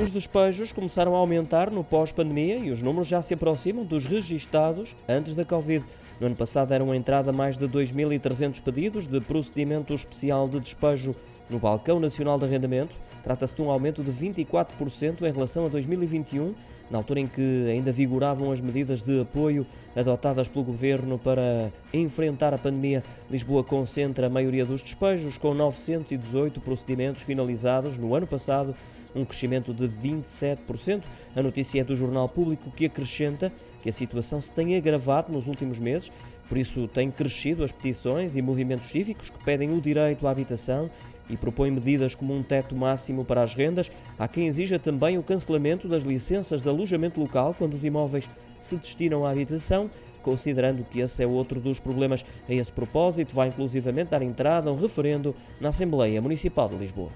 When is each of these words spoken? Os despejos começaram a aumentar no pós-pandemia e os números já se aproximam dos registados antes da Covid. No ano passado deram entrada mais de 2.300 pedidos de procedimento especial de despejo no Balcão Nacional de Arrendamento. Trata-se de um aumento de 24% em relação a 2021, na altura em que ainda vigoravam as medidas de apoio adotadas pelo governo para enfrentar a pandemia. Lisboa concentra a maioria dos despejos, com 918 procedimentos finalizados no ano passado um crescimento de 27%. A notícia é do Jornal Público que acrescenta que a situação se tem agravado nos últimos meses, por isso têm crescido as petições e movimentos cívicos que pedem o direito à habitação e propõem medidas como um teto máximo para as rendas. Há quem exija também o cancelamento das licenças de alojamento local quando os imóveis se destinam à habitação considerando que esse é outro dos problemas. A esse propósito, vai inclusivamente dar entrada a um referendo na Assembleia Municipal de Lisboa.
Os 0.00 0.10
despejos 0.10 0.72
começaram 0.72 1.14
a 1.14 1.18
aumentar 1.18 1.70
no 1.70 1.84
pós-pandemia 1.84 2.56
e 2.56 2.70
os 2.70 2.80
números 2.80 3.06
já 3.06 3.20
se 3.20 3.34
aproximam 3.34 3.84
dos 3.84 4.06
registados 4.06 4.96
antes 5.06 5.34
da 5.34 5.44
Covid. 5.44 5.84
No 6.18 6.28
ano 6.28 6.36
passado 6.36 6.68
deram 6.68 6.94
entrada 6.94 7.34
mais 7.34 7.58
de 7.58 7.68
2.300 7.68 8.62
pedidos 8.62 9.06
de 9.06 9.20
procedimento 9.20 9.92
especial 9.92 10.48
de 10.48 10.58
despejo 10.58 11.14
no 11.50 11.58
Balcão 11.58 12.00
Nacional 12.00 12.38
de 12.38 12.46
Arrendamento. 12.46 12.94
Trata-se 13.22 13.54
de 13.54 13.60
um 13.60 13.70
aumento 13.70 14.02
de 14.02 14.10
24% 14.10 15.20
em 15.20 15.32
relação 15.32 15.66
a 15.66 15.68
2021, 15.68 16.54
na 16.90 16.96
altura 16.96 17.20
em 17.20 17.26
que 17.26 17.66
ainda 17.68 17.92
vigoravam 17.92 18.50
as 18.50 18.60
medidas 18.60 19.02
de 19.02 19.20
apoio 19.20 19.66
adotadas 19.94 20.48
pelo 20.48 20.64
governo 20.64 21.18
para 21.18 21.70
enfrentar 21.92 22.54
a 22.54 22.58
pandemia. 22.58 23.04
Lisboa 23.30 23.62
concentra 23.62 24.28
a 24.28 24.30
maioria 24.30 24.64
dos 24.64 24.80
despejos, 24.80 25.36
com 25.36 25.52
918 25.52 26.58
procedimentos 26.58 27.22
finalizados 27.22 27.98
no 27.98 28.14
ano 28.14 28.26
passado 28.26 28.74
um 29.14 29.24
crescimento 29.24 29.72
de 29.72 29.88
27%. 29.88 31.02
A 31.34 31.42
notícia 31.42 31.80
é 31.80 31.84
do 31.84 31.96
Jornal 31.96 32.28
Público 32.28 32.70
que 32.70 32.86
acrescenta 32.86 33.52
que 33.82 33.88
a 33.88 33.92
situação 33.92 34.40
se 34.40 34.52
tem 34.52 34.76
agravado 34.76 35.32
nos 35.32 35.46
últimos 35.46 35.78
meses, 35.78 36.10
por 36.48 36.58
isso 36.58 36.88
têm 36.88 37.10
crescido 37.10 37.64
as 37.64 37.72
petições 37.72 38.36
e 38.36 38.42
movimentos 38.42 38.90
cívicos 38.90 39.30
que 39.30 39.44
pedem 39.44 39.72
o 39.72 39.80
direito 39.80 40.26
à 40.26 40.30
habitação 40.30 40.90
e 41.28 41.36
propõem 41.36 41.70
medidas 41.70 42.14
como 42.14 42.34
um 42.34 42.42
teto 42.42 42.74
máximo 42.74 43.24
para 43.24 43.42
as 43.42 43.54
rendas. 43.54 43.90
Há 44.18 44.26
quem 44.26 44.48
exija 44.48 44.78
também 44.78 45.16
o 45.16 45.22
cancelamento 45.22 45.86
das 45.86 46.02
licenças 46.02 46.62
de 46.62 46.68
alojamento 46.68 47.20
local 47.20 47.54
quando 47.56 47.74
os 47.74 47.84
imóveis 47.84 48.28
se 48.60 48.76
destinam 48.76 49.24
à 49.24 49.30
habitação 49.30 49.88
considerando 50.22 50.84
que 50.84 51.00
esse 51.00 51.22
é 51.22 51.26
outro 51.26 51.60
dos 51.60 51.80
problemas. 51.80 52.24
A 52.48 52.52
esse 52.52 52.72
propósito, 52.72 53.34
vai 53.34 53.48
inclusivamente 53.48 54.10
dar 54.10 54.22
entrada 54.22 54.70
a 54.70 54.72
um 54.72 54.76
referendo 54.76 55.34
na 55.60 55.70
Assembleia 55.70 56.20
Municipal 56.20 56.68
de 56.68 56.76
Lisboa. 56.76 57.10